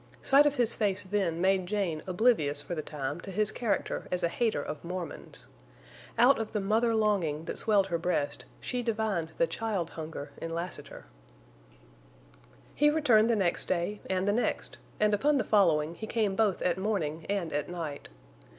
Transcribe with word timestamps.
Sight 0.23 0.47
of 0.47 0.55
his 0.55 0.73
face 0.73 1.03
then 1.03 1.39
made 1.39 1.67
Jane 1.67 2.01
oblivious 2.07 2.59
for 2.59 2.73
the 2.73 2.81
time 2.81 3.21
to 3.21 3.29
his 3.29 3.51
character 3.51 4.07
as 4.11 4.23
a 4.23 4.29
hater 4.29 4.63
of 4.63 4.83
Mormons. 4.83 5.45
Out 6.17 6.39
of 6.39 6.53
the 6.53 6.59
mother 6.59 6.95
longing 6.95 7.45
that 7.45 7.59
swelled 7.59 7.85
her 7.85 7.99
breast 7.99 8.45
she 8.59 8.81
divined 8.81 9.29
the 9.37 9.45
child 9.45 9.91
hunger 9.91 10.31
in 10.37 10.55
Lassiter. 10.55 11.05
He 12.73 12.89
returned 12.89 13.29
the 13.29 13.35
next 13.35 13.65
day, 13.67 14.01
and 14.09 14.27
the 14.27 14.33
next; 14.33 14.79
and 14.99 15.13
upon 15.13 15.37
the 15.37 15.43
following 15.43 15.93
he 15.93 16.07
came 16.07 16.35
both 16.35 16.63
at 16.63 16.79
morning 16.79 17.27
and 17.29 17.53
at 17.53 17.69
night. 17.69 18.09